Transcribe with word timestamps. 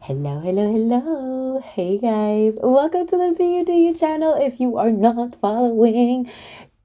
Hello, 0.00 0.38
hello, 0.38 0.72
hello. 0.72 1.60
Hey 1.60 1.98
guys, 1.98 2.56
welcome 2.62 3.06
to 3.08 3.16
the 3.16 3.34
BUDU 3.38 3.98
channel. 3.98 4.34
If 4.40 4.58
you 4.58 4.78
are 4.78 4.92
not 4.92 5.38
following, 5.40 6.30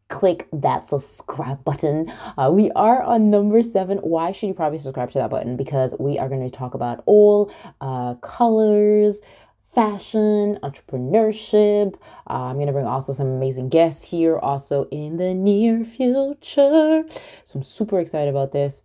click 0.10 0.50
that 0.52 0.88
subscribe 0.88 1.64
button. 1.64 2.12
Uh, 2.38 2.52
we 2.52 2.72
are 2.72 3.02
on 3.02 3.30
number 3.30 3.62
seven. 3.62 4.00
Why 4.00 4.32
should 4.34 4.48
you 4.48 4.54
probably 4.54 4.80
subscribe 4.80 5.12
to 5.12 5.20
that 5.20 5.30
button? 5.30 5.56
Because 5.56 5.96
we 6.00 6.20
are 6.20 6.28
going 6.28 6.42
to 6.50 6.50
talk 6.50 6.74
about 6.74 7.02
all 7.06 7.54
uh, 7.80 8.16
colors, 8.16 9.22
fashion, 9.74 10.60
entrepreneurship. 10.64 11.96
Uh, 12.30 12.34
I'm 12.34 12.56
going 12.56 12.68
to 12.68 12.74
bring 12.74 12.88
also 12.88 13.14
some 13.14 13.28
amazing 13.28 13.70
guests 13.70 14.06
here 14.06 14.38
also 14.38 14.86
in 14.86 15.16
the 15.18 15.34
near 15.34 15.86
future. 15.86 17.06
So 17.46 17.54
I'm 17.56 17.64
super 17.64 18.00
excited 18.00 18.30
about 18.30 18.52
this. 18.52 18.82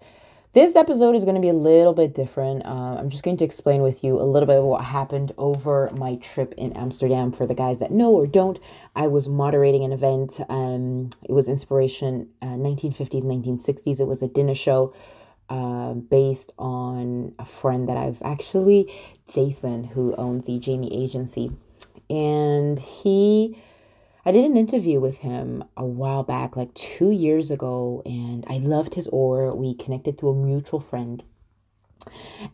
This 0.58 0.74
episode 0.74 1.14
is 1.14 1.22
going 1.22 1.36
to 1.36 1.40
be 1.40 1.50
a 1.50 1.52
little 1.52 1.92
bit 1.94 2.12
different. 2.12 2.66
Uh, 2.66 2.96
I'm 2.98 3.10
just 3.10 3.22
going 3.22 3.36
to 3.36 3.44
explain 3.44 3.80
with 3.80 4.02
you 4.02 4.20
a 4.20 4.26
little 4.26 4.48
bit 4.48 4.58
of 4.58 4.64
what 4.64 4.86
happened 4.86 5.30
over 5.38 5.88
my 5.94 6.16
trip 6.16 6.52
in 6.56 6.72
Amsterdam. 6.72 7.30
For 7.30 7.46
the 7.46 7.54
guys 7.54 7.78
that 7.78 7.92
know 7.92 8.10
or 8.10 8.26
don't, 8.26 8.58
I 8.96 9.06
was 9.06 9.28
moderating 9.28 9.84
an 9.84 9.92
event. 9.92 10.40
Um, 10.48 11.10
it 11.22 11.30
was 11.30 11.46
Inspiration 11.46 12.30
uh, 12.42 12.46
1950s, 12.46 13.22
1960s. 13.22 14.00
It 14.00 14.08
was 14.08 14.20
a 14.20 14.26
dinner 14.26 14.56
show 14.56 14.92
uh, 15.48 15.92
based 15.92 16.50
on 16.58 17.36
a 17.38 17.44
friend 17.44 17.88
that 17.88 17.96
I've 17.96 18.20
actually, 18.22 18.92
Jason, 19.32 19.84
who 19.84 20.12
owns 20.16 20.46
the 20.46 20.58
Jamie 20.58 20.92
Agency. 20.92 21.52
And 22.10 22.80
he 22.80 23.62
I 24.28 24.30
did 24.30 24.44
an 24.44 24.58
interview 24.58 25.00
with 25.00 25.20
him 25.20 25.64
a 25.74 25.86
while 25.86 26.22
back, 26.22 26.54
like 26.54 26.74
two 26.74 27.10
years 27.10 27.50
ago, 27.50 28.02
and 28.04 28.44
I 28.46 28.58
loved 28.58 28.92
his 28.92 29.08
aura. 29.08 29.54
We 29.54 29.72
connected 29.72 30.18
through 30.18 30.32
a 30.32 30.34
mutual 30.34 30.80
friend 30.80 31.22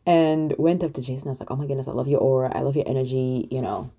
and 0.06 0.54
went 0.56 0.84
up 0.84 0.92
to 0.92 1.00
Jason. 1.00 1.26
I 1.26 1.30
was 1.30 1.40
like, 1.40 1.50
oh 1.50 1.56
my 1.56 1.66
goodness, 1.66 1.88
I 1.88 1.90
love 1.90 2.06
your 2.06 2.20
aura. 2.20 2.56
I 2.56 2.60
love 2.60 2.76
your 2.76 2.88
energy. 2.88 3.48
You 3.50 3.60
know, 3.60 3.90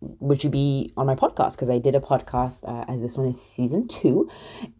would 0.00 0.42
you 0.42 0.50
be 0.50 0.92
on 0.96 1.06
my 1.06 1.14
podcast? 1.14 1.52
Because 1.52 1.70
I 1.70 1.78
did 1.78 1.94
a 1.94 2.00
podcast 2.00 2.68
uh, 2.68 2.90
as 2.92 3.00
this 3.00 3.16
one 3.16 3.28
is 3.28 3.40
season 3.40 3.86
two. 3.86 4.28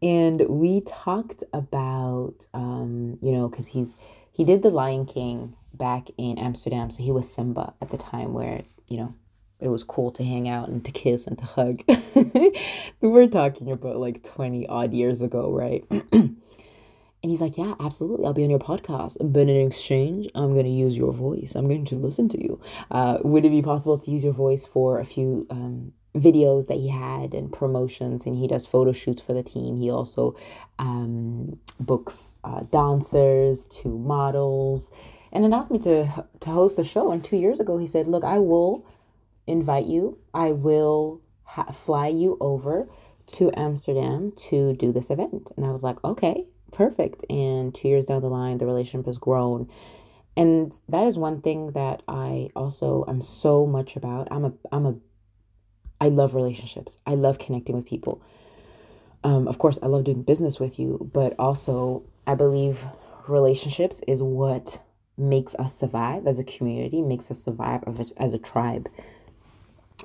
And 0.03 0.41
we 0.49 0.81
talked 0.81 1.45
about, 1.53 2.49
um, 2.53 3.19
you 3.23 3.31
know, 3.31 3.49
because 3.49 3.69
he's, 3.69 3.95
he 4.33 4.43
did 4.43 4.63
The 4.63 4.71
Lion 4.71 5.07
King 5.07 5.55
back 5.73 6.09
in 6.19 6.39
Amsterdam. 6.39 6.91
So 6.91 7.05
he 7.05 7.13
was 7.13 7.33
Simba 7.33 7.75
at 7.81 7.91
the 7.91 7.99
time 7.99 8.33
where, 8.33 8.63
you 8.89 8.97
know, 8.97 9.15
it 9.63 9.69
was 9.69 9.85
cool 9.85 10.11
to 10.11 10.25
hang 10.25 10.49
out 10.49 10.69
and 10.69 10.85
to 10.85 10.91
kiss 10.91 11.27
and 11.27 11.39
to 11.39 11.45
hug. 11.45 11.83
We're 13.01 13.29
talking 13.29 13.71
about 13.71 13.97
like 13.97 14.23
20 14.23 14.67
odd 14.67 14.93
years 14.93 15.23
ago, 15.23 15.53
right? 15.53 15.85
and 16.13 16.41
he's 17.23 17.41
like, 17.41 17.57
Yeah, 17.57 17.75
absolutely. 17.79 18.27
I'll 18.27 18.33
be 18.33 18.45
on 18.45 18.51
your 18.51 18.59
podcast. 18.59 19.17
But 19.21 19.49
in 19.49 19.67
exchange, 19.67 20.29
I'm 20.35 20.53
going 20.53 20.67
to 20.67 20.71
use 20.71 20.97
your 20.97 21.13
voice. 21.13 21.55
I'm 21.55 21.69
going 21.69 21.85
to 21.87 21.95
listen 21.95 22.29
to 22.31 22.43
you. 22.43 22.61
Uh, 22.91 23.19
would 23.23 23.45
it 23.45 23.51
be 23.51 23.63
possible 23.63 23.99
to 23.99 24.11
use 24.11 24.25
your 24.25 24.33
voice 24.33 24.67
for 24.67 24.99
a 24.99 25.05
few 25.05 25.47
um, 25.49 25.93
videos 26.15 26.67
that 26.67 26.79
he 26.79 26.89
had 26.89 27.33
and 27.33 27.53
promotions? 27.53 28.27
And 28.27 28.37
he 28.37 28.49
does 28.49 28.67
photo 28.67 28.93
shoots 28.93 29.23
for 29.23 29.33
the 29.33 29.45
team. 29.45 29.77
He 29.77 29.91
also 29.91 30.35
um, 30.81 31.61
books 31.79 32.37
uh, 32.43 32.63
dancers 32.63 33.65
to 33.67 33.89
models 33.89 34.91
and 35.33 35.43
then 35.43 35.55
asked 35.55 35.71
me 35.71 35.79
to, 35.79 36.27
to 36.41 36.51
host 36.51 36.79
a 36.79 36.85
show. 36.85 37.11
And 37.11 37.25
two 37.25 37.37
years 37.37 37.59
ago, 37.59 37.79
he 37.79 37.87
said, 37.87 38.07
Look, 38.07 38.25
I 38.25 38.39
will 38.39 38.85
invite 39.53 39.87
you. 39.87 40.19
I 40.35 40.53
will 40.53 41.21
ha- 41.45 41.71
fly 41.71 42.09
you 42.09 42.37
over 42.41 42.89
to 43.27 43.51
Amsterdam 43.55 44.33
to 44.49 44.75
do 44.75 44.93
this 44.93 45.11
event. 45.11 45.53
And 45.57 45.65
I 45.65 45.71
was 45.71 45.83
like, 45.83 46.03
okay, 46.05 46.47
perfect. 46.73 47.25
And 47.31 47.75
two 47.75 47.89
years 47.89 48.07
down 48.07 48.23
the 48.23 48.29
line, 48.29 48.59
the 48.59 48.67
relationship 48.67 49.07
has 49.07 49.19
grown. 49.19 49.69
And 50.37 50.73
that 50.89 51.07
is 51.07 51.19
one 51.19 51.41
thing 51.43 51.73
that 51.73 52.03
I 52.09 52.49
also 52.57 53.05
am 53.07 53.21
so 53.21 53.67
much 53.67 53.97
about. 53.97 54.29
I'm 54.31 54.45
a 54.47 54.53
I'm 54.73 54.87
a 54.87 54.97
I 56.01 56.09
love 56.09 56.35
relationships. 56.35 56.99
I 57.07 57.15
love 57.15 57.39
connecting 57.39 57.77
with 57.77 57.87
people. 57.87 58.23
Um, 59.23 59.47
of 59.47 59.59
course, 59.59 59.79
I 59.83 59.87
love 59.87 60.05
doing 60.05 60.23
business 60.23 60.59
with 60.59 60.79
you, 60.79 61.11
but 61.13 61.35
also 61.39 62.03
I 62.27 62.35
believe 62.35 62.81
relationships 63.29 64.01
is 64.09 64.23
what 64.23 64.81
makes 65.17 65.55
us 65.57 65.79
survive 65.79 66.27
as 66.27 66.39
a 66.39 66.45
community, 66.45 67.03
makes 67.03 67.31
us 67.31 67.41
survive 67.43 67.85
as 68.17 68.35
a 68.35 68.39
tribe 68.39 68.89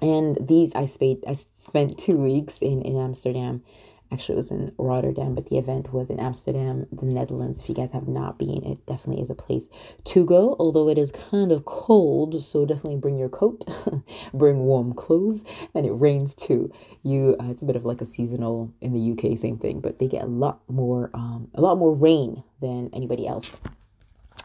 and 0.01 0.37
these 0.41 0.73
I 0.75 0.85
spent 0.85 1.23
I 1.27 1.37
spent 1.55 1.97
two 1.97 2.17
weeks 2.17 2.59
in 2.59 2.81
in 2.81 2.97
Amsterdam. 2.97 3.63
Actually, 4.09 4.35
it 4.35 4.37
was 4.37 4.51
in 4.51 4.71
Rotterdam, 4.77 5.35
but 5.35 5.49
the 5.49 5.57
event 5.57 5.91
was 5.91 6.09
in 6.09 6.17
Amsterdam, 6.17 6.87
the 6.93 7.05
Netherlands. 7.05 7.59
If 7.59 7.67
you 7.67 7.75
guys 7.75 7.91
have 7.91 8.07
not 8.07 8.39
been, 8.39 8.63
it 8.63 8.85
definitely 8.85 9.21
is 9.21 9.29
a 9.29 9.35
place 9.35 9.67
to 10.05 10.23
go. 10.23 10.55
Although 10.59 10.87
it 10.87 10.97
is 10.97 11.11
kind 11.11 11.51
of 11.51 11.65
cold, 11.65 12.41
so 12.41 12.65
definitely 12.65 12.99
bring 12.99 13.19
your 13.19 13.27
coat, 13.27 13.65
bring 14.33 14.59
warm 14.59 14.93
clothes, 14.93 15.43
and 15.73 15.85
it 15.85 15.91
rains 15.91 16.33
too. 16.33 16.71
You, 17.03 17.35
uh, 17.37 17.49
it's 17.49 17.61
a 17.61 17.65
bit 17.65 17.75
of 17.75 17.83
like 17.83 17.99
a 17.99 18.05
seasonal 18.05 18.73
in 18.79 18.93
the 18.93 19.11
UK, 19.11 19.37
same 19.37 19.57
thing, 19.57 19.81
but 19.81 19.99
they 19.99 20.07
get 20.07 20.23
a 20.23 20.27
lot 20.27 20.61
more, 20.69 21.09
um, 21.13 21.49
a 21.53 21.59
lot 21.59 21.77
more 21.77 21.93
rain 21.93 22.43
than 22.61 22.89
anybody 22.93 23.27
else. 23.27 23.57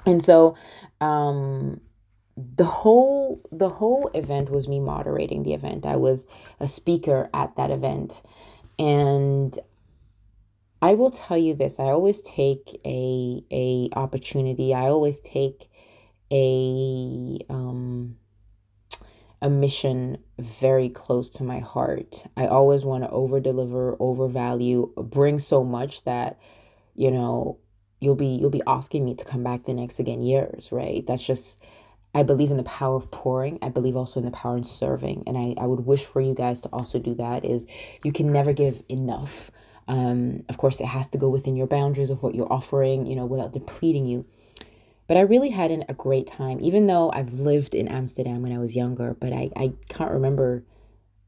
And 0.04 0.24
so, 0.24 0.56
um, 1.00 1.80
the 2.36 2.64
whole 2.64 3.42
the 3.50 3.68
whole 3.68 4.10
event 4.14 4.50
was 4.50 4.66
me 4.68 4.80
moderating 4.80 5.42
the 5.42 5.54
event. 5.54 5.84
I 5.84 5.96
was 5.96 6.26
a 6.58 6.68
speaker 6.68 7.28
at 7.34 7.56
that 7.56 7.70
event. 7.70 8.22
And 8.78 9.58
I 10.80 10.94
will 10.94 11.10
tell 11.10 11.36
you 11.36 11.54
this, 11.54 11.78
I 11.78 11.84
always 11.84 12.22
take 12.22 12.80
a 12.84 13.44
a 13.50 13.90
opportunity. 13.94 14.74
I 14.74 14.88
always 14.88 15.20
take 15.20 15.70
a 16.30 17.38
um 17.48 18.16
a 19.42 19.50
mission 19.50 20.18
very 20.38 20.88
close 20.88 21.28
to 21.30 21.42
my 21.42 21.58
heart. 21.58 22.24
I 22.36 22.46
always 22.46 22.84
want 22.84 23.04
to 23.04 23.10
over 23.10 23.40
deliver, 23.40 23.96
over 23.98 24.28
value, 24.28 24.92
bring 24.96 25.38
so 25.38 25.64
much 25.64 26.04
that 26.04 26.38
you 26.94 27.10
know, 27.10 27.58
you'll 28.00 28.14
be 28.14 28.26
you'll 28.26 28.50
be 28.50 28.62
asking 28.66 29.04
me 29.04 29.14
to 29.14 29.24
come 29.24 29.42
back 29.42 29.64
the 29.64 29.74
next 29.74 29.98
again 29.98 30.22
years, 30.22 30.70
right? 30.72 31.06
That's 31.06 31.24
just 31.24 31.62
I 32.14 32.22
believe 32.22 32.50
in 32.50 32.58
the 32.58 32.62
power 32.62 32.96
of 32.96 33.10
pouring. 33.10 33.58
I 33.62 33.68
believe 33.70 33.96
also 33.96 34.20
in 34.20 34.26
the 34.26 34.32
power 34.32 34.56
in 34.56 34.64
serving. 34.64 35.24
And 35.26 35.38
I, 35.38 35.54
I 35.62 35.66
would 35.66 35.86
wish 35.86 36.04
for 36.04 36.20
you 36.20 36.34
guys 36.34 36.60
to 36.62 36.68
also 36.68 36.98
do 36.98 37.14
that 37.14 37.44
is 37.44 37.66
you 38.04 38.12
can 38.12 38.30
never 38.30 38.52
give 38.52 38.82
enough. 38.88 39.50
Um, 39.88 40.44
of 40.48 40.58
course, 40.58 40.78
it 40.78 40.86
has 40.86 41.08
to 41.08 41.18
go 41.18 41.28
within 41.28 41.56
your 41.56 41.66
boundaries 41.66 42.10
of 42.10 42.22
what 42.22 42.34
you're 42.34 42.52
offering, 42.52 43.06
you 43.06 43.16
know, 43.16 43.24
without 43.24 43.52
depleting 43.52 44.06
you. 44.06 44.26
But 45.08 45.16
I 45.16 45.20
really 45.22 45.50
had 45.50 45.70
an, 45.70 45.84
a 45.88 45.94
great 45.94 46.26
time, 46.26 46.60
even 46.60 46.86
though 46.86 47.10
I've 47.12 47.32
lived 47.32 47.74
in 47.74 47.88
Amsterdam 47.88 48.42
when 48.42 48.52
I 48.52 48.58
was 48.58 48.76
younger, 48.76 49.14
but 49.14 49.32
I, 49.32 49.50
I 49.56 49.72
can't 49.88 50.12
remember 50.12 50.64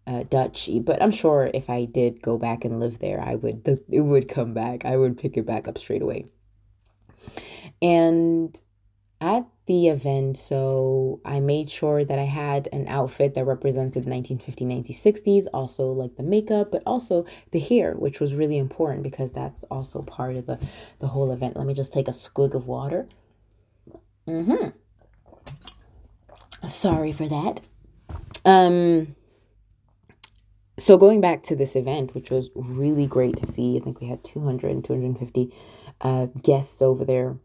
uh, 0.06 0.24
Dutch. 0.24 0.68
But 0.82 1.02
I'm 1.02 1.10
sure 1.10 1.50
if 1.52 1.68
I 1.70 1.86
did 1.86 2.22
go 2.22 2.36
back 2.36 2.64
and 2.64 2.78
live 2.78 2.98
there, 2.98 3.20
I 3.20 3.34
would, 3.36 3.66
it 3.90 4.00
would 4.02 4.28
come 4.28 4.52
back. 4.52 4.84
I 4.84 4.96
would 4.96 5.16
pick 5.16 5.36
it 5.36 5.46
back 5.46 5.66
up 5.66 5.78
straight 5.78 6.02
away. 6.02 6.26
And 7.80 8.60
at 9.20 9.46
the 9.66 9.88
event, 9.88 10.36
so 10.36 11.20
I 11.24 11.40
made 11.40 11.70
sure 11.70 12.04
that 12.04 12.18
I 12.18 12.24
had 12.24 12.68
an 12.70 12.86
outfit 12.86 13.34
that 13.34 13.46
represented 13.46 14.04
1950s, 14.04 14.60
1960s, 14.60 15.46
also 15.54 15.90
like 15.90 16.16
the 16.16 16.22
makeup, 16.22 16.70
but 16.70 16.82
also 16.84 17.24
the 17.50 17.60
hair, 17.60 17.94
which 17.94 18.20
was 18.20 18.34
really 18.34 18.58
important 18.58 19.02
because 19.02 19.32
that's 19.32 19.64
also 19.64 20.02
part 20.02 20.36
of 20.36 20.46
the, 20.46 20.58
the 20.98 21.08
whole 21.08 21.32
event. 21.32 21.56
Let 21.56 21.66
me 21.66 21.72
just 21.72 21.94
take 21.94 22.08
a 22.08 22.12
squig 22.12 22.54
of 22.54 22.66
water. 22.66 23.06
Mm-hmm. 24.28 24.68
Sorry 26.66 27.12
for 27.12 27.26
that. 27.28 27.62
Um, 28.44 29.16
so 30.78 30.98
going 30.98 31.22
back 31.22 31.42
to 31.44 31.56
this 31.56 31.74
event, 31.74 32.14
which 32.14 32.30
was 32.30 32.50
really 32.54 33.06
great 33.06 33.36
to 33.36 33.46
see, 33.46 33.78
I 33.78 33.80
think 33.80 34.00
we 34.00 34.08
had 34.08 34.22
200 34.24 34.70
and 34.70 34.84
250 34.84 35.54
uh, 36.02 36.26
guests 36.42 36.82
over 36.82 37.04
there 37.04 37.36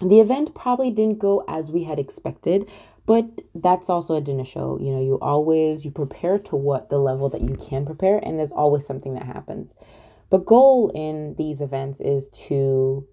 the 0.00 0.20
event 0.20 0.54
probably 0.54 0.90
didn't 0.90 1.18
go 1.18 1.44
as 1.46 1.70
we 1.70 1.84
had 1.84 1.98
expected, 1.98 2.68
but 3.06 3.42
that's 3.54 3.90
also 3.90 4.14
a 4.14 4.20
dinner 4.20 4.44
show. 4.44 4.78
You 4.80 4.92
know, 4.92 5.02
you 5.02 5.18
always 5.20 5.84
you 5.84 5.90
prepare 5.90 6.38
to 6.38 6.56
what 6.56 6.90
the 6.90 6.98
level 6.98 7.28
that 7.30 7.42
you 7.42 7.56
can 7.56 7.84
prepare 7.84 8.18
and 8.22 8.38
there's 8.38 8.52
always 8.52 8.86
something 8.86 9.14
that 9.14 9.24
happens. 9.24 9.74
But 10.30 10.46
goal 10.46 10.90
in 10.94 11.34
these 11.36 11.60
events 11.60 12.00
is 12.00 12.28
to 12.46 13.06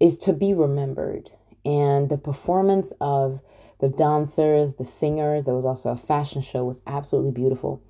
is 0.00 0.16
to 0.18 0.32
be 0.32 0.52
remembered. 0.52 1.30
And 1.64 2.08
the 2.08 2.18
performance 2.18 2.92
of 3.00 3.40
the 3.80 3.88
dancers, 3.88 4.76
the 4.76 4.84
singers, 4.84 5.44
there 5.44 5.54
was 5.54 5.64
also 5.64 5.90
a 5.90 5.96
fashion 5.96 6.42
show 6.42 6.64
was 6.64 6.80
absolutely 6.86 7.32
beautiful. 7.32 7.82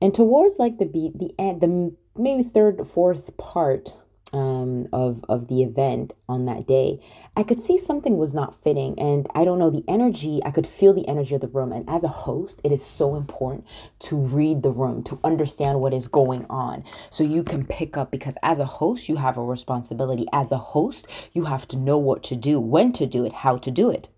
And 0.00 0.14
towards 0.14 0.58
like 0.58 0.78
the 0.78 0.86
beat 0.86 1.18
the 1.18 1.34
end 1.38 1.60
the 1.60 1.94
maybe 2.16 2.42
third 2.42 2.84
fourth 2.86 3.36
part 3.36 3.96
um, 4.32 4.88
of 4.92 5.24
of 5.28 5.48
the 5.48 5.62
event 5.62 6.14
on 6.28 6.46
that 6.46 6.66
day, 6.66 7.00
I 7.36 7.42
could 7.42 7.62
see 7.62 7.78
something 7.78 8.16
was 8.16 8.32
not 8.32 8.62
fitting, 8.62 8.98
and 8.98 9.28
I 9.34 9.44
don't 9.44 9.58
know 9.58 9.70
the 9.70 9.84
energy. 9.88 10.40
I 10.44 10.50
could 10.50 10.66
feel 10.66 10.92
the 10.94 11.08
energy 11.08 11.34
of 11.34 11.40
the 11.40 11.48
room, 11.48 11.72
and 11.72 11.88
as 11.88 12.04
a 12.04 12.08
host, 12.08 12.60
it 12.64 12.72
is 12.72 12.84
so 12.84 13.14
important 13.14 13.66
to 14.00 14.16
read 14.16 14.62
the 14.62 14.70
room 14.70 15.02
to 15.04 15.18
understand 15.22 15.80
what 15.80 15.94
is 15.94 16.08
going 16.08 16.46
on, 16.48 16.84
so 17.10 17.24
you 17.24 17.42
can 17.42 17.66
pick 17.66 17.96
up. 17.96 18.10
Because 18.10 18.36
as 18.42 18.58
a 18.58 18.64
host, 18.64 19.08
you 19.08 19.16
have 19.16 19.36
a 19.36 19.44
responsibility. 19.44 20.26
As 20.32 20.52
a 20.52 20.58
host, 20.58 21.06
you 21.32 21.44
have 21.44 21.66
to 21.68 21.76
know 21.76 21.98
what 21.98 22.22
to 22.24 22.36
do, 22.36 22.60
when 22.60 22.92
to 22.92 23.06
do 23.06 23.24
it, 23.24 23.32
how 23.32 23.56
to 23.58 23.70
do 23.70 23.90
it. 23.90 24.08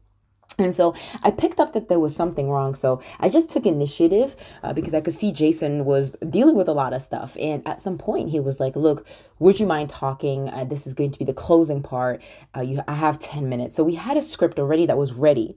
And 0.59 0.75
so 0.75 0.95
I 1.23 1.31
picked 1.31 1.59
up 1.59 1.73
that 1.73 1.89
there 1.89 1.99
was 1.99 2.15
something 2.15 2.49
wrong. 2.49 2.75
So 2.75 3.01
I 3.19 3.29
just 3.29 3.51
took 3.51 3.67
initiative 3.67 4.37
uh, 4.63 4.73
because 4.73 4.95
I 4.95 5.01
could 5.01 5.15
see 5.15 5.33
Jason 5.33 5.85
was 5.85 6.17
dealing 6.29 6.55
with 6.55 6.69
a 6.69 6.73
lot 6.73 6.93
of 6.93 7.03
stuff. 7.03 7.37
And 7.41 7.67
at 7.67 7.81
some 7.81 7.99
point, 7.99 8.31
he 8.31 8.39
was 8.39 8.61
like, 8.61 8.77
"Look, 8.77 9.07
would 9.39 9.59
you 9.59 9.67
mind 9.67 9.91
talking? 9.91 10.49
Uh, 10.49 10.65
this 10.65 10.87
is 10.87 10.95
going 10.95 11.11
to 11.11 11.19
be 11.19 11.25
the 11.25 11.35
closing 11.35 11.83
part. 11.83 12.23
Uh, 12.57 12.61
you, 12.61 12.83
I 12.87 12.95
have 12.95 13.19
ten 13.19 13.49
minutes." 13.49 13.75
So 13.75 13.83
we 13.83 13.97
had 13.97 14.17
a 14.17 14.23
script 14.23 14.59
already 14.59 14.87
that 14.87 14.99
was 14.99 15.13
ready, 15.13 15.57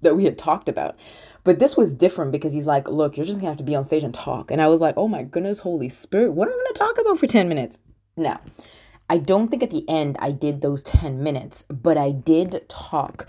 that 0.00 0.16
we 0.16 0.24
had 0.24 0.36
talked 0.36 0.68
about. 0.68 0.98
But 1.44 1.58
this 1.58 1.76
was 1.76 1.92
different 1.92 2.32
because 2.32 2.52
he's 2.52 2.66
like, 2.66 2.88
"Look, 2.88 3.16
you're 3.16 3.26
just 3.26 3.38
gonna 3.38 3.50
have 3.50 3.58
to 3.58 3.64
be 3.64 3.76
on 3.76 3.84
stage 3.84 4.02
and 4.02 4.14
talk." 4.14 4.50
And 4.50 4.60
I 4.60 4.66
was 4.66 4.80
like, 4.80 4.96
"Oh 4.96 5.08
my 5.08 5.22
goodness, 5.22 5.60
Holy 5.60 5.88
Spirit, 5.88 6.32
what 6.32 6.48
am 6.48 6.54
I 6.54 6.56
gonna 6.56 6.74
talk 6.74 6.98
about 7.00 7.18
for 7.18 7.28
ten 7.28 7.48
minutes?" 7.48 7.78
Now, 8.16 8.40
I 9.08 9.18
don't 9.18 9.48
think 9.48 9.62
at 9.62 9.70
the 9.70 9.88
end 9.88 10.16
I 10.18 10.32
did 10.32 10.60
those 10.60 10.82
ten 10.82 11.22
minutes, 11.22 11.64
but 11.68 11.96
I 11.96 12.10
did 12.10 12.64
talk 12.68 13.28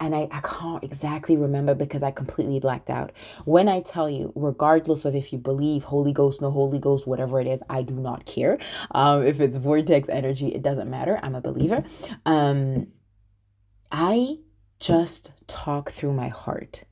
and 0.00 0.14
I, 0.14 0.28
I 0.30 0.40
can't 0.40 0.82
exactly 0.84 1.36
remember 1.36 1.74
because 1.74 2.02
I 2.02 2.10
completely 2.10 2.60
blacked 2.60 2.88
out. 2.88 3.12
When 3.44 3.68
I 3.68 3.80
tell 3.80 4.08
you, 4.08 4.32
regardless 4.36 5.04
of 5.04 5.14
if 5.14 5.32
you 5.32 5.38
believe 5.38 5.84
Holy 5.84 6.12
Ghost, 6.12 6.40
no 6.40 6.50
Holy 6.50 6.78
Ghost, 6.78 7.06
whatever 7.06 7.40
it 7.40 7.46
is, 7.46 7.62
I 7.68 7.82
do 7.82 7.94
not 7.94 8.24
care. 8.24 8.58
Um, 8.92 9.24
if 9.24 9.40
it's 9.40 9.56
vortex 9.56 10.08
energy, 10.08 10.48
it 10.48 10.62
doesn't 10.62 10.88
matter. 10.88 11.18
I'm 11.22 11.34
a 11.34 11.40
believer. 11.40 11.84
Um, 12.24 12.88
I 13.90 14.38
just 14.78 15.32
talk 15.46 15.90
through 15.90 16.12
my 16.12 16.28
heart. 16.28 16.84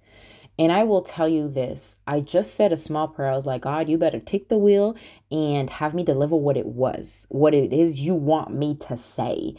And 0.59 0.73
I 0.73 0.85
will 0.85 1.03
tell 1.03 1.29
you 1.29 1.49
this 1.49 1.97
I 2.07 2.21
just 2.21 2.55
said 2.55 2.73
a 2.73 2.77
small 2.77 3.09
prayer. 3.09 3.31
I 3.31 3.37
was 3.37 3.47
like, 3.47 3.63
God, 3.63 3.89
you 3.89 3.99
better 3.99 4.21
take 4.21 4.49
the 4.49 4.59
wheel 4.59 4.97
and 5.31 5.69
have 5.69 5.95
me 5.95 6.03
deliver 6.03 6.35
what 6.35 6.57
it 6.57 6.67
was, 6.67 7.27
what 7.29 7.55
it 7.55 7.73
is 7.73 8.01
you 8.01 8.15
want 8.15 8.55
me 8.55 8.75
to 8.77 8.97
say. 8.97 9.55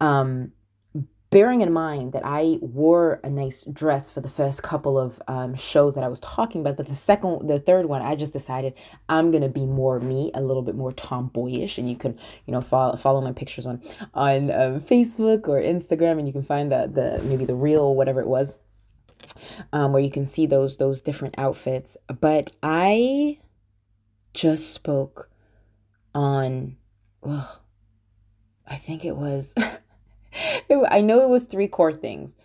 Um, 0.00 0.52
bearing 1.32 1.62
in 1.62 1.72
mind 1.72 2.12
that 2.12 2.22
I 2.26 2.58
wore 2.60 3.18
a 3.24 3.30
nice 3.30 3.64
dress 3.64 4.10
for 4.10 4.20
the 4.20 4.28
first 4.28 4.62
couple 4.62 4.98
of 4.98 5.20
um, 5.26 5.54
shows 5.54 5.94
that 5.94 6.04
I 6.04 6.08
was 6.08 6.20
talking 6.20 6.60
about, 6.60 6.76
but 6.76 6.86
the 6.86 6.94
second, 6.94 7.48
the 7.48 7.58
third 7.58 7.86
one, 7.86 8.02
I 8.02 8.14
just 8.16 8.34
decided 8.34 8.74
I'm 9.08 9.30
gonna 9.30 9.48
be 9.48 9.64
more 9.64 9.98
me, 9.98 10.30
a 10.34 10.42
little 10.42 10.62
bit 10.62 10.74
more 10.74 10.92
tomboyish, 10.92 11.78
and 11.78 11.88
you 11.88 11.96
can, 11.96 12.18
you 12.46 12.52
know, 12.52 12.60
follow 12.60 12.96
follow 12.96 13.22
my 13.22 13.32
pictures 13.32 13.66
on 13.66 13.80
on 14.12 14.50
um, 14.50 14.80
Facebook 14.82 15.48
or 15.48 15.60
Instagram, 15.60 16.18
and 16.18 16.26
you 16.26 16.34
can 16.34 16.42
find 16.42 16.70
the 16.70 16.86
the 16.92 17.22
maybe 17.24 17.46
the 17.46 17.54
real 17.54 17.94
whatever 17.94 18.20
it 18.20 18.28
was, 18.28 18.58
um, 19.72 19.94
where 19.94 20.02
you 20.02 20.10
can 20.10 20.26
see 20.26 20.44
those 20.44 20.76
those 20.76 21.00
different 21.00 21.34
outfits. 21.38 21.96
But 22.20 22.50
I 22.62 23.38
just 24.34 24.70
spoke 24.70 25.30
on, 26.14 26.76
well, 27.22 27.62
I 28.66 28.76
think 28.76 29.02
it 29.02 29.16
was. 29.16 29.54
I 30.70 31.00
know 31.00 31.22
it 31.22 31.28
was 31.28 31.44
three 31.44 31.68
core 31.68 31.92
things. 31.92 32.36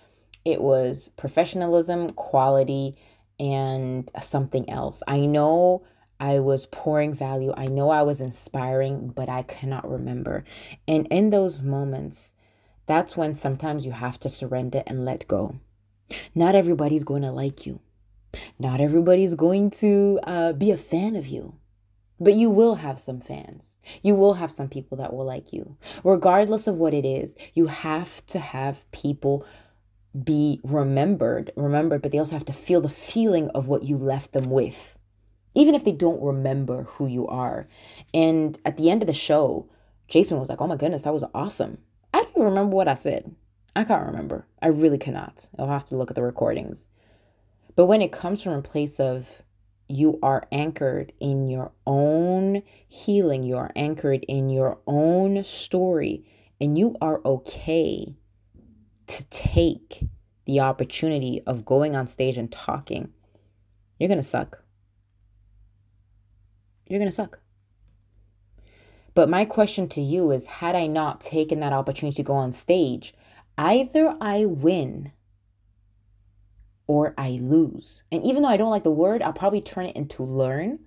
It 0.46 0.62
was 0.62 1.10
professionalism, 1.18 2.12
quality, 2.12 2.96
and 3.40 4.10
something 4.22 4.70
else. 4.70 5.04
I 5.08 5.20
know 5.20 5.86
I 6.20 6.40
was 6.40 6.66
pouring 6.66 7.14
value. 7.14 7.54
I 7.56 7.68
know 7.68 7.90
I 7.90 8.02
was 8.04 8.22
inspiring, 8.22 9.10
but 9.10 9.30
I 9.30 9.44
cannot 9.44 9.90
remember. 9.90 10.44
And 10.88 11.08
in 11.08 11.30
those 11.30 11.62
moments, 11.62 12.34
that's 12.86 13.16
when 13.16 13.34
sometimes 13.36 13.86
you 13.86 13.92
have 13.92 14.20
to 14.22 14.30
surrender 14.30 14.84
and 14.88 15.06
let 15.06 15.28
go. 15.28 15.60
Not 16.34 16.56
everybody's 16.56 17.04
going 17.04 17.22
to 17.22 17.32
like 17.32 17.66
you. 17.66 17.82
Not 18.58 18.80
everybody's 18.80 19.36
going 19.36 19.72
to 19.72 20.20
uh, 20.24 20.54
be 20.54 20.72
a 20.72 20.78
fan 20.78 21.16
of 21.16 21.28
you. 21.28 21.56
But 22.20 22.34
you 22.34 22.50
will 22.50 22.76
have 22.76 23.00
some 23.00 23.20
fans. 23.20 23.78
You 24.02 24.16
will 24.16 24.36
have 24.36 24.52
some 24.52 24.68
people 24.68 24.98
that 24.98 25.14
will 25.14 25.26
like 25.26 25.54
you. 25.54 25.78
Regardless 26.04 26.66
of 26.68 26.76
what 26.76 26.94
it 26.94 27.06
is, 27.06 27.36
you 27.54 27.68
have 27.68 28.26
to 28.28 28.40
have 28.40 28.90
people 28.92 29.46
be 30.24 30.60
remembered, 30.64 31.52
remembered, 31.56 32.02
but 32.02 32.12
they 32.12 32.18
also 32.18 32.36
have 32.36 32.46
to 32.46 32.54
feel 32.54 32.82
the 32.82 32.90
feeling 32.90 33.50
of 33.50 33.68
what 33.68 33.84
you 33.84 33.98
left 33.98 34.34
them 34.34 34.50
with, 34.50 34.98
even 35.54 35.76
if 35.76 35.84
they 35.84 35.92
don't 35.92 36.22
remember 36.22 36.84
who 36.84 37.08
you 37.08 37.28
are. 37.28 37.68
And 38.14 38.58
at 38.66 38.78
the 38.78 38.90
end 38.90 39.04
of 39.04 39.08
the 39.08 39.14
show, 39.14 39.70
Jason 40.08 40.40
was 40.40 40.50
like, 40.50 40.62
Oh 40.62 40.68
my 40.68 40.76
goodness, 40.76 41.04
that 41.04 41.14
was 41.14 41.26
awesome. 41.36 41.80
I 42.14 42.22
don't 42.22 42.32
even 42.32 42.44
remember 42.44 42.76
what 42.76 42.88
I 42.88 42.96
said. 42.96 43.36
I 43.76 43.84
can't 43.84 44.08
remember. 44.08 44.48
I 44.60 44.70
really 44.70 44.98
cannot. 44.98 45.50
I'll 45.60 45.68
have 45.68 45.86
to 45.86 45.96
look 45.96 46.10
at 46.10 46.16
the 46.16 46.24
recordings. 46.24 46.88
But 47.76 47.86
when 47.86 48.02
it 48.02 48.12
comes 48.12 48.42
from 48.42 48.54
a 48.54 48.62
place 48.64 49.00
of 49.00 49.44
you 49.88 50.20
are 50.22 50.48
anchored 50.52 51.14
in 51.20 51.48
your 51.48 51.72
own 51.86 52.64
healing, 52.88 53.44
you 53.44 53.56
are 53.56 53.72
anchored 53.76 54.26
in 54.28 54.50
your 54.50 54.80
own 54.86 55.44
story, 55.44 56.26
and 56.60 56.78
you 56.78 56.96
are 57.02 57.22
okay 57.26 58.16
to 59.08 59.24
take 59.26 60.04
the 60.46 60.60
opportunity 60.60 61.42
of 61.46 61.66
going 61.66 61.96
on 61.96 62.08
stage 62.08 62.38
and 62.38 62.52
talking, 62.52 63.14
you're 64.00 64.08
going 64.08 64.22
to 64.22 64.24
suck. 64.24 64.64
You're 66.88 67.00
going 67.00 67.10
to 67.10 67.16
suck. 67.16 67.40
But 69.14 69.30
my 69.30 69.46
question 69.46 69.90
to 69.90 70.02
you 70.02 70.32
is 70.32 70.46
had 70.46 70.76
I 70.76 70.88
not 70.88 71.22
taken 71.22 71.60
that 71.60 71.74
opportunity 71.74 72.16
to 72.18 72.24
go 72.24 72.34
on 72.34 72.52
stage, 72.52 73.14
either 73.58 74.16
I 74.22 74.46
win 74.46 75.12
or 76.88 77.14
I 77.18 77.32
lose. 77.42 78.04
And 78.12 78.24
even 78.24 78.44
though 78.44 78.50
I 78.50 78.58
don't 78.58 78.72
like 78.72 78.84
the 78.84 78.92
word, 78.92 79.22
I'll 79.22 79.34
probably 79.34 79.62
turn 79.62 79.86
it 79.86 79.96
into 79.96 80.24
learn. 80.24 80.80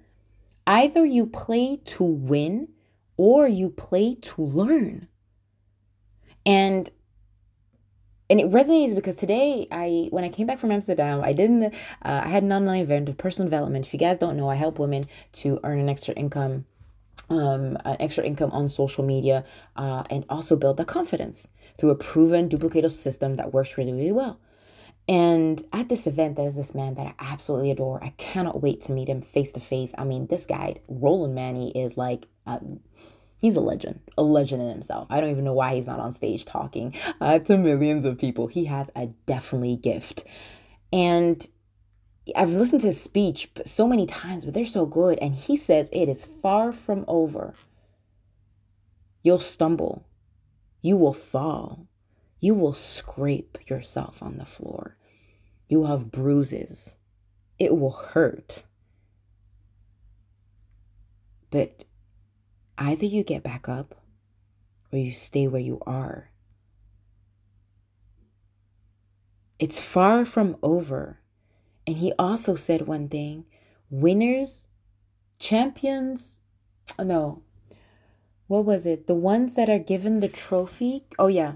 Either 0.66 1.04
you 1.04 1.26
play 1.26 1.76
to 1.84 2.04
win 2.04 2.68
or 3.16 3.46
you 3.46 3.70
play 3.70 4.14
to 4.14 4.42
learn. 4.42 5.08
And 6.44 6.90
and 8.30 8.40
it 8.40 8.48
resonates 8.48 8.94
because 8.94 9.16
today 9.16 9.66
I 9.72 10.08
when 10.10 10.24
I 10.24 10.28
came 10.28 10.46
back 10.46 10.58
from 10.58 10.70
Amsterdam, 10.70 11.20
I 11.22 11.32
didn't 11.32 11.64
uh, 11.64 12.22
I 12.24 12.28
had 12.28 12.42
an 12.42 12.52
online 12.52 12.80
event 12.80 13.08
of 13.08 13.18
personal 13.18 13.50
development. 13.50 13.86
If 13.86 13.92
you 13.92 13.98
guys 13.98 14.18
don't 14.18 14.36
know, 14.36 14.48
I 14.48 14.54
help 14.54 14.78
women 14.78 15.06
to 15.32 15.60
earn 15.64 15.80
an 15.80 15.88
extra 15.88 16.14
income 16.14 16.64
um, 17.30 17.78
an 17.84 17.96
extra 18.00 18.24
income 18.24 18.50
on 18.50 18.68
social 18.68 19.04
media 19.04 19.44
uh, 19.76 20.02
and 20.10 20.24
also 20.28 20.56
build 20.56 20.76
that 20.78 20.88
confidence 20.88 21.46
through 21.78 21.90
a 21.90 21.94
proven 21.94 22.48
duplicative 22.48 22.90
system 22.90 23.36
that 23.36 23.54
works 23.54 23.78
really, 23.78 23.92
really 23.92 24.12
well. 24.12 24.38
And 25.08 25.64
at 25.72 25.88
this 25.88 26.06
event, 26.06 26.36
there's 26.36 26.54
this 26.54 26.74
man 26.74 26.94
that 26.94 27.06
I 27.06 27.14
absolutely 27.18 27.70
adore. 27.72 28.02
I 28.02 28.10
cannot 28.16 28.62
wait 28.62 28.80
to 28.82 28.92
meet 28.92 29.08
him 29.08 29.22
face 29.22 29.52
to 29.52 29.60
face. 29.60 29.92
I 29.98 30.04
mean, 30.04 30.28
this 30.28 30.46
guy, 30.46 30.76
Roland 30.88 31.34
Manny, 31.34 31.72
is 31.72 31.96
like, 31.96 32.28
he's 33.40 33.56
a 33.56 33.60
legend, 33.60 34.00
a 34.16 34.22
legend 34.22 34.62
in 34.62 34.68
himself. 34.68 35.08
I 35.10 35.20
don't 35.20 35.30
even 35.30 35.44
know 35.44 35.52
why 35.52 35.74
he's 35.74 35.88
not 35.88 35.98
on 35.98 36.12
stage 36.12 36.44
talking 36.44 36.94
uh, 37.20 37.40
to 37.40 37.58
millions 37.58 38.04
of 38.04 38.18
people. 38.18 38.46
He 38.46 38.66
has 38.66 38.90
a 38.94 39.06
definitely 39.26 39.76
gift. 39.76 40.24
And 40.92 41.48
I've 42.36 42.50
listened 42.50 42.82
to 42.82 42.88
his 42.88 43.00
speech 43.00 43.50
so 43.64 43.88
many 43.88 44.06
times, 44.06 44.44
but 44.44 44.54
they're 44.54 44.64
so 44.64 44.86
good. 44.86 45.18
And 45.20 45.34
he 45.34 45.56
says 45.56 45.88
it 45.92 46.08
is 46.08 46.24
far 46.24 46.72
from 46.72 47.04
over. 47.08 47.54
You'll 49.22 49.40
stumble, 49.40 50.06
you 50.82 50.96
will 50.96 51.12
fall, 51.12 51.88
you 52.40 52.54
will 52.54 52.72
scrape 52.72 53.58
yourself 53.68 54.22
on 54.22 54.38
the 54.38 54.46
floor. 54.46 54.96
You 55.68 55.80
will 55.80 55.86
have 55.86 56.10
bruises. 56.10 56.96
It 57.58 57.76
will 57.76 57.90
hurt. 57.92 58.64
But 61.50 61.84
either 62.78 63.04
you 63.04 63.22
get 63.22 63.42
back 63.42 63.68
up 63.68 64.02
or 64.92 64.98
you 64.98 65.12
stay 65.12 65.46
where 65.46 65.60
you 65.60 65.78
are. 65.86 66.30
It's 69.58 69.80
far 69.80 70.24
from 70.24 70.56
over. 70.62 71.20
And 71.86 71.98
he 71.98 72.12
also 72.18 72.54
said 72.54 72.86
one 72.86 73.08
thing 73.08 73.44
winners, 73.90 74.68
champions, 75.38 76.40
no, 76.98 77.42
what 78.46 78.64
was 78.64 78.86
it? 78.86 79.06
The 79.06 79.14
ones 79.14 79.54
that 79.54 79.68
are 79.68 79.78
given 79.78 80.20
the 80.20 80.28
trophy. 80.28 81.04
Oh, 81.18 81.28
yeah. 81.28 81.54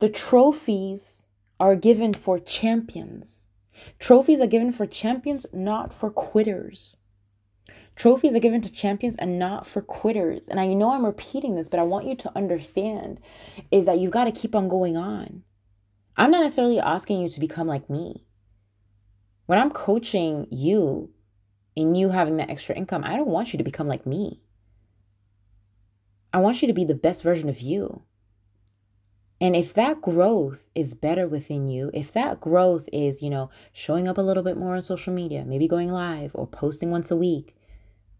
The 0.00 0.08
trophies 0.08 1.26
are 1.60 1.76
given 1.76 2.14
for 2.14 2.38
champions. 2.38 3.46
Trophies 3.98 4.40
are 4.40 4.46
given 4.46 4.72
for 4.72 4.86
champions, 4.86 5.46
not 5.52 5.92
for 5.92 6.10
quitters. 6.10 6.96
Trophies 7.96 8.34
are 8.34 8.40
given 8.40 8.60
to 8.62 8.70
champions 8.70 9.14
and 9.16 9.38
not 9.38 9.66
for 9.66 9.80
quitters. 9.80 10.48
And 10.48 10.58
I 10.58 10.66
know 10.74 10.90
I'm 10.90 11.06
repeating 11.06 11.54
this, 11.54 11.68
but 11.68 11.78
I 11.78 11.84
want 11.84 12.06
you 12.06 12.16
to 12.16 12.36
understand 12.36 13.20
is 13.70 13.86
that 13.86 13.98
you've 13.98 14.10
got 14.10 14.24
to 14.24 14.32
keep 14.32 14.54
on 14.54 14.68
going 14.68 14.96
on. 14.96 15.44
I'm 16.16 16.30
not 16.30 16.42
necessarily 16.42 16.80
asking 16.80 17.22
you 17.22 17.28
to 17.28 17.40
become 17.40 17.68
like 17.68 17.88
me. 17.88 18.24
When 19.46 19.58
I'm 19.58 19.70
coaching 19.70 20.46
you 20.50 21.10
and 21.76 21.96
you 21.96 22.10
having 22.10 22.36
that 22.38 22.50
extra 22.50 22.74
income, 22.74 23.04
I 23.04 23.16
don't 23.16 23.28
want 23.28 23.52
you 23.52 23.58
to 23.58 23.64
become 23.64 23.86
like 23.86 24.06
me. 24.06 24.40
I 26.32 26.38
want 26.38 26.62
you 26.62 26.68
to 26.68 26.74
be 26.74 26.84
the 26.84 26.94
best 26.94 27.22
version 27.22 27.48
of 27.48 27.60
you. 27.60 28.02
And 29.40 29.56
if 29.56 29.74
that 29.74 30.00
growth 30.00 30.68
is 30.74 30.94
better 30.94 31.26
within 31.26 31.68
you, 31.68 31.90
if 31.92 32.12
that 32.12 32.40
growth 32.40 32.88
is, 32.92 33.22
you 33.22 33.30
know, 33.30 33.50
showing 33.72 34.06
up 34.08 34.16
a 34.16 34.22
little 34.22 34.42
bit 34.42 34.56
more 34.56 34.76
on 34.76 34.82
social 34.82 35.12
media, 35.12 35.44
maybe 35.44 35.68
going 35.68 35.90
live 35.90 36.30
or 36.34 36.46
posting 36.46 36.90
once 36.90 37.10
a 37.10 37.16
week, 37.16 37.54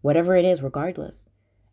whatever 0.01 0.35
it 0.35 0.45
is, 0.45 0.61
regardless, 0.61 1.29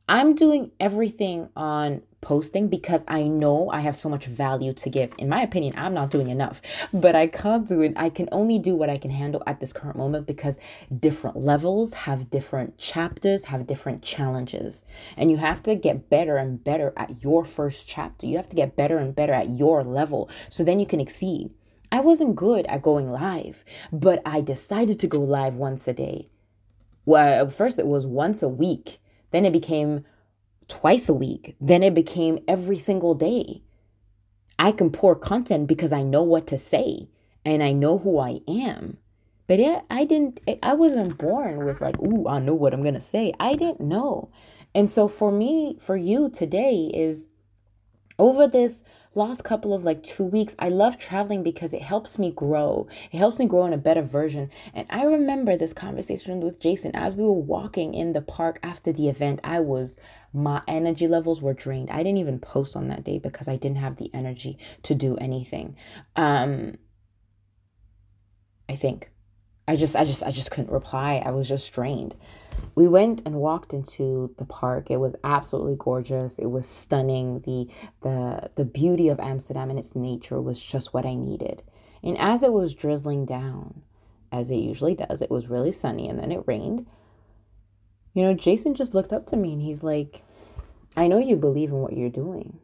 I'm 0.08 0.34
doing 0.34 0.72
everything 0.80 1.48
on 1.56 2.02
posting 2.20 2.68
because 2.68 3.04
I 3.06 3.22
know 3.22 3.68
I 3.70 3.80
have 3.80 3.96
so 3.96 4.08
much 4.08 4.26
value 4.26 4.72
to 4.72 4.90
give. 4.90 5.12
In 5.18 5.28
my 5.28 5.42
opinion, 5.42 5.74
I'm 5.76 5.94
not 5.94 6.10
doing 6.10 6.28
enough, 6.28 6.60
but 6.92 7.14
I 7.14 7.26
can't 7.26 7.68
do 7.68 7.82
it. 7.82 7.92
I 7.96 8.10
can 8.10 8.28
only 8.32 8.58
do 8.58 8.74
what 8.74 8.90
I 8.90 8.98
can 8.98 9.10
handle 9.10 9.42
at 9.46 9.60
this 9.60 9.72
current 9.72 9.96
moment 9.96 10.26
because 10.26 10.56
different 10.96 11.36
levels 11.36 11.92
have 11.92 12.30
different 12.30 12.78
chapters, 12.78 13.44
have 13.44 13.66
different 13.66 14.02
challenges. 14.02 14.82
And 15.16 15.30
you 15.30 15.36
have 15.38 15.62
to 15.64 15.74
get 15.74 16.10
better 16.10 16.36
and 16.36 16.62
better 16.62 16.92
at 16.96 17.22
your 17.22 17.44
first 17.44 17.86
chapter. 17.86 18.26
You 18.26 18.36
have 18.36 18.48
to 18.48 18.56
get 18.56 18.76
better 18.76 18.98
and 18.98 19.14
better 19.14 19.32
at 19.32 19.50
your 19.50 19.84
level 19.84 20.28
so 20.48 20.64
then 20.64 20.80
you 20.80 20.86
can 20.86 21.00
exceed. 21.00 21.50
I 21.90 22.00
wasn't 22.00 22.36
good 22.36 22.66
at 22.66 22.82
going 22.82 23.10
live, 23.10 23.64
but 23.92 24.22
I 24.24 24.40
decided 24.40 24.98
to 25.00 25.06
go 25.06 25.20
live 25.20 25.54
once 25.54 25.86
a 25.86 25.92
day. 25.92 26.28
Well, 27.04 27.50
first 27.50 27.78
it 27.78 27.86
was 27.86 28.06
once 28.06 28.42
a 28.42 28.48
week. 28.48 28.98
Then 29.32 29.44
it 29.44 29.52
became 29.52 30.04
twice 30.68 31.08
a 31.08 31.14
week. 31.14 31.56
Then 31.60 31.82
it 31.82 31.94
became 31.94 32.38
every 32.46 32.76
single 32.76 33.14
day. 33.14 33.62
I 34.58 34.72
can 34.72 34.90
pour 34.90 35.16
content 35.16 35.66
because 35.66 35.92
I 35.92 36.02
know 36.02 36.22
what 36.22 36.46
to 36.48 36.58
say 36.58 37.08
and 37.44 37.62
I 37.62 37.72
know 37.72 37.98
who 37.98 38.18
I 38.18 38.40
am. 38.46 38.98
But 39.48 39.58
yeah, 39.58 39.82
I 39.90 40.04
didn't, 40.04 40.40
I 40.62 40.74
wasn't 40.74 41.18
born 41.18 41.64
with 41.64 41.80
like, 41.80 42.00
ooh, 42.00 42.28
I 42.28 42.38
know 42.38 42.54
what 42.54 42.72
I'm 42.72 42.82
going 42.82 42.94
to 42.94 43.00
say. 43.00 43.34
I 43.40 43.54
didn't 43.54 43.80
know. 43.80 44.30
And 44.74 44.90
so 44.90 45.08
for 45.08 45.32
me, 45.32 45.76
for 45.80 45.96
you 45.96 46.30
today 46.30 46.90
is 46.94 47.26
over 48.18 48.46
this 48.46 48.82
last 49.14 49.44
couple 49.44 49.74
of 49.74 49.84
like 49.84 50.02
two 50.02 50.24
weeks, 50.24 50.54
I 50.58 50.68
love 50.68 50.98
traveling 50.98 51.42
because 51.42 51.72
it 51.72 51.82
helps 51.82 52.18
me 52.18 52.30
grow. 52.30 52.86
It 53.10 53.18
helps 53.18 53.38
me 53.38 53.46
grow 53.46 53.66
in 53.66 53.72
a 53.72 53.78
better 53.78 54.02
version. 54.02 54.50
And 54.74 54.86
I 54.90 55.04
remember 55.04 55.56
this 55.56 55.72
conversation 55.72 56.40
with 56.40 56.60
Jason 56.60 56.94
as 56.94 57.14
we 57.14 57.24
were 57.24 57.32
walking 57.32 57.94
in 57.94 58.12
the 58.12 58.22
park 58.22 58.58
after 58.62 58.92
the 58.92 59.08
event. 59.08 59.40
I 59.44 59.60
was, 59.60 59.96
my 60.32 60.62
energy 60.66 61.06
levels 61.06 61.42
were 61.42 61.54
drained. 61.54 61.90
I 61.90 61.98
didn't 61.98 62.18
even 62.18 62.38
post 62.38 62.74
on 62.74 62.88
that 62.88 63.04
day 63.04 63.18
because 63.18 63.48
I 63.48 63.56
didn't 63.56 63.78
have 63.78 63.96
the 63.96 64.10
energy 64.14 64.58
to 64.82 64.94
do 64.94 65.16
anything. 65.16 65.76
Um, 66.16 66.78
I 68.68 68.76
think. 68.76 69.10
I 69.68 69.76
just 69.76 69.94
I 69.94 70.04
just 70.04 70.22
I 70.22 70.30
just 70.30 70.50
couldn't 70.50 70.72
reply. 70.72 71.22
I 71.24 71.30
was 71.30 71.48
just 71.48 71.72
drained. 71.72 72.16
We 72.74 72.88
went 72.88 73.22
and 73.24 73.36
walked 73.36 73.72
into 73.72 74.34
the 74.38 74.44
park. 74.44 74.90
It 74.90 74.96
was 74.96 75.14
absolutely 75.22 75.76
gorgeous. 75.78 76.38
It 76.38 76.46
was 76.46 76.66
stunning. 76.66 77.40
The 77.40 77.68
the 78.02 78.50
the 78.56 78.64
beauty 78.64 79.08
of 79.08 79.20
Amsterdam 79.20 79.70
and 79.70 79.78
its 79.78 79.94
nature 79.94 80.40
was 80.40 80.58
just 80.58 80.92
what 80.92 81.06
I 81.06 81.14
needed. 81.14 81.62
And 82.02 82.18
as 82.18 82.42
it 82.42 82.52
was 82.52 82.74
drizzling 82.74 83.24
down, 83.24 83.82
as 84.32 84.50
it 84.50 84.56
usually 84.56 84.94
does, 84.94 85.22
it 85.22 85.30
was 85.30 85.48
really 85.48 85.70
sunny 85.70 86.08
and 86.08 86.18
then 86.18 86.32
it 86.32 86.42
rained. 86.46 86.86
You 88.14 88.24
know, 88.24 88.34
Jason 88.34 88.74
just 88.74 88.94
looked 88.94 89.12
up 89.12 89.26
to 89.26 89.36
me 89.36 89.52
and 89.52 89.62
he's 89.62 89.82
like, 89.82 90.22
I 90.96 91.06
know 91.06 91.18
you 91.18 91.36
believe 91.36 91.70
in 91.70 91.76
what 91.76 91.96
you're 91.96 92.10
doing. 92.10 92.58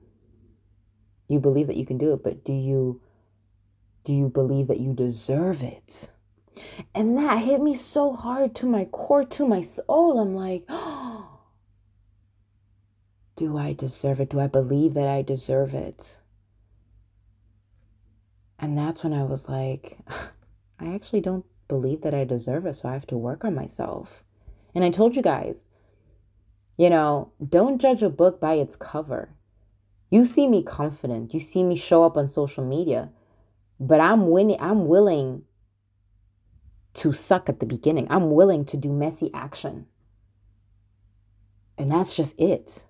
You 1.28 1.38
believe 1.38 1.68
that 1.68 1.76
you 1.76 1.86
can 1.86 1.98
do 1.98 2.12
it, 2.12 2.24
but 2.24 2.44
do 2.44 2.52
you 2.52 3.00
do 4.04 4.12
you 4.12 4.28
believe 4.28 4.66
that 4.66 4.80
you 4.80 4.94
deserve 4.94 5.62
it? 5.62 6.10
And 6.94 7.16
that 7.16 7.38
hit 7.38 7.60
me 7.60 7.74
so 7.74 8.12
hard 8.12 8.54
to 8.56 8.66
my 8.66 8.84
core, 8.86 9.24
to 9.24 9.46
my 9.46 9.62
soul. 9.62 10.18
I'm 10.18 10.34
like, 10.34 10.66
do 13.36 13.56
I 13.56 13.72
deserve 13.72 14.20
it? 14.20 14.30
Do 14.30 14.40
I 14.40 14.46
believe 14.46 14.94
that 14.94 15.08
I 15.08 15.22
deserve 15.22 15.74
it? 15.74 16.20
And 18.58 18.76
that's 18.76 19.04
when 19.04 19.12
I 19.12 19.22
was 19.22 19.48
like, 19.48 19.98
I 20.80 20.94
actually 20.94 21.20
don't 21.20 21.44
believe 21.68 22.00
that 22.02 22.14
I 22.14 22.24
deserve 22.24 22.66
it. 22.66 22.74
So 22.74 22.88
I 22.88 22.94
have 22.94 23.06
to 23.08 23.16
work 23.16 23.44
on 23.44 23.54
myself. 23.54 24.24
And 24.74 24.84
I 24.84 24.90
told 24.90 25.16
you 25.16 25.22
guys, 25.22 25.66
you 26.76 26.90
know, 26.90 27.32
don't 27.46 27.80
judge 27.80 28.02
a 28.02 28.10
book 28.10 28.40
by 28.40 28.54
its 28.54 28.76
cover. 28.76 29.30
You 30.10 30.24
see 30.24 30.48
me 30.48 30.62
confident, 30.62 31.34
you 31.34 31.40
see 31.40 31.62
me 31.62 31.76
show 31.76 32.04
up 32.04 32.16
on 32.16 32.28
social 32.28 32.64
media, 32.64 33.10
but 33.78 34.00
I'm 34.00 34.30
winning, 34.30 34.56
I'm 34.58 34.86
willing 34.86 35.42
to 36.94 37.12
suck 37.12 37.48
at 37.48 37.60
the 37.60 37.66
beginning. 37.66 38.06
I'm 38.10 38.30
willing 38.30 38.64
to 38.66 38.76
do 38.76 38.92
messy 38.92 39.30
action. 39.32 39.86
And 41.76 41.90
that's 41.90 42.14
just 42.14 42.38
it. 42.38 42.84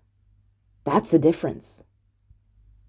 That's 0.85 1.11
the 1.11 1.19
difference. 1.19 1.85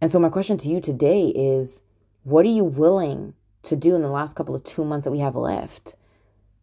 And 0.01 0.09
so, 0.09 0.19
my 0.19 0.29
question 0.29 0.57
to 0.59 0.69
you 0.69 0.79
today 0.79 1.27
is 1.27 1.81
what 2.23 2.45
are 2.45 2.49
you 2.49 2.63
willing 2.63 3.33
to 3.63 3.75
do 3.75 3.95
in 3.95 4.01
the 4.01 4.09
last 4.09 4.35
couple 4.35 4.55
of 4.55 4.63
two 4.63 4.85
months 4.85 5.03
that 5.03 5.11
we 5.11 5.19
have 5.19 5.35
left? 5.35 5.95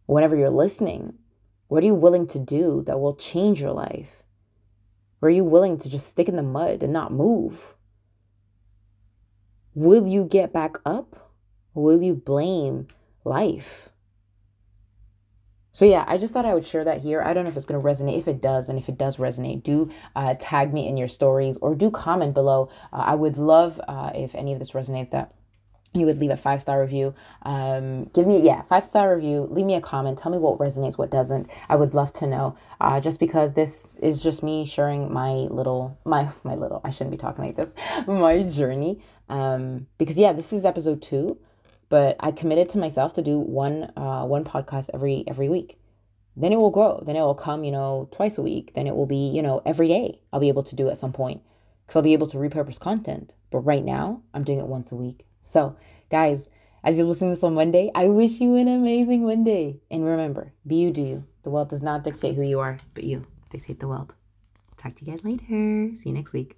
Whenever 0.07 0.35
you're 0.35 0.49
listening, 0.49 1.13
what 1.67 1.83
are 1.83 1.85
you 1.85 1.95
willing 1.95 2.25
to 2.27 2.39
do 2.39 2.83
that 2.87 2.99
will 2.99 3.15
change 3.15 3.61
your 3.61 3.71
life? 3.71 4.23
Are 5.21 5.29
you 5.29 5.43
willing 5.43 5.77
to 5.79 5.89
just 5.89 6.07
stick 6.07 6.29
in 6.29 6.35
the 6.35 6.43
mud 6.43 6.81
and 6.83 6.93
not 6.93 7.11
move? 7.11 7.75
Will 9.73 10.07
you 10.07 10.25
get 10.25 10.53
back 10.53 10.77
up? 10.85 11.31
Will 11.73 12.01
you 12.01 12.15
blame 12.15 12.87
life? 13.23 13.89
So 15.77 15.85
yeah, 15.85 16.05
I 16.07 16.17
just 16.17 16.33
thought 16.33 16.43
I 16.43 16.55
would 16.55 16.65
share 16.65 16.83
that 16.85 17.01
here. 17.01 17.21
I 17.21 17.35
don't 17.35 17.43
know 17.43 17.51
if 17.51 17.55
it's 17.55 17.67
going 17.67 17.79
to 17.79 17.87
resonate. 17.87 18.17
If 18.17 18.27
it 18.27 18.41
does, 18.41 18.67
and 18.67 18.79
if 18.79 18.89
it 18.89 18.97
does 18.97 19.17
resonate, 19.17 19.61
do 19.61 19.91
uh, 20.15 20.33
tag 20.39 20.73
me 20.73 20.87
in 20.87 20.97
your 20.97 21.07
stories 21.07 21.55
or 21.57 21.75
do 21.75 21.91
comment 21.91 22.33
below. 22.33 22.67
Uh, 22.91 23.03
I 23.05 23.13
would 23.13 23.37
love 23.37 23.79
uh, 23.87 24.09
if 24.15 24.33
any 24.33 24.53
of 24.53 24.57
this 24.57 24.71
resonates 24.71 25.11
that 25.11 25.35
you 25.93 26.07
would 26.07 26.17
leave 26.17 26.31
a 26.31 26.35
five 26.35 26.63
star 26.63 26.81
review. 26.81 27.13
Um, 27.43 28.05
give 28.05 28.25
me 28.25 28.41
yeah 28.41 28.63
five 28.63 28.89
star 28.89 29.15
review. 29.15 29.41
Leave 29.51 29.67
me 29.67 29.75
a 29.75 29.81
comment. 29.81 30.17
Tell 30.17 30.31
me 30.31 30.39
what 30.39 30.57
resonates, 30.57 30.97
what 30.97 31.11
doesn't. 31.11 31.47
I 31.69 31.75
would 31.75 31.93
love 31.93 32.11
to 32.13 32.25
know. 32.25 32.57
Uh, 32.81 32.99
just 32.99 33.19
because 33.19 33.53
this 33.53 33.97
is 33.97 34.23
just 34.23 34.41
me 34.41 34.65
sharing 34.65 35.13
my 35.13 35.29
little 35.29 35.99
my 36.05 36.29
my 36.43 36.55
little. 36.55 36.81
I 36.83 36.89
shouldn't 36.89 37.11
be 37.11 37.17
talking 37.17 37.45
like 37.45 37.55
this. 37.55 37.69
My 38.07 38.41
journey. 38.41 38.99
Um, 39.29 39.85
because 39.99 40.17
yeah, 40.17 40.33
this 40.33 40.51
is 40.51 40.65
episode 40.65 41.03
two 41.03 41.37
but 41.89 42.15
I 42.19 42.31
committed 42.31 42.69
to 42.69 42.77
myself 42.77 43.13
to 43.13 43.21
do 43.21 43.39
one 43.39 43.91
uh, 43.95 44.25
one 44.25 44.43
podcast 44.43 44.89
every 44.93 45.23
every 45.27 45.49
week. 45.49 45.79
Then 46.35 46.53
it 46.53 46.57
will 46.57 46.71
grow. 46.71 47.03
Then 47.05 47.15
it 47.15 47.21
will 47.21 47.35
come, 47.35 47.63
you 47.63 47.71
know, 47.71 48.07
twice 48.11 48.37
a 48.37 48.43
week. 48.43 48.73
Then 48.75 48.85
it 48.85 48.95
will 48.95 49.07
be, 49.07 49.27
you 49.29 49.41
know, 49.41 49.61
every 49.65 49.87
day. 49.87 50.21
I'll 50.31 50.39
be 50.39 50.49
able 50.49 50.63
to 50.63 50.75
do 50.75 50.87
at 50.87 50.97
some 50.97 51.11
point 51.11 51.41
because 51.85 51.95
I'll 51.95 52.03
be 52.03 52.13
able 52.13 52.27
to 52.27 52.37
repurpose 52.37 52.79
content. 52.79 53.33
But 53.49 53.59
right 53.59 53.83
now, 53.83 54.21
I'm 54.33 54.43
doing 54.43 54.59
it 54.59 54.67
once 54.67 54.91
a 54.91 54.95
week. 54.95 55.25
So, 55.41 55.77
guys, 56.11 56.49
as 56.83 56.95
you're 56.95 57.07
listening 57.07 57.31
to 57.31 57.35
this 57.35 57.43
on 57.43 57.55
Monday, 57.55 57.89
I 57.95 58.07
wish 58.07 58.39
you 58.39 58.55
an 58.55 58.67
amazing 58.67 59.25
Monday. 59.25 59.79
And 59.89 60.05
remember, 60.05 60.53
be 60.65 60.75
you, 60.75 60.91
do 60.91 61.01
you. 61.01 61.23
The 61.43 61.49
world 61.49 61.69
does 61.69 61.81
not 61.81 62.03
dictate 62.03 62.35
who 62.35 62.43
you 62.43 62.59
are, 62.59 62.77
but 62.93 63.03
you 63.03 63.25
dictate 63.49 63.79
the 63.79 63.87
world. 63.87 64.13
Talk 64.75 64.93
to 64.95 65.05
you 65.05 65.11
guys 65.11 65.23
later. 65.23 65.95
See 65.95 66.09
you 66.09 66.13
next 66.13 66.33
week. 66.33 66.56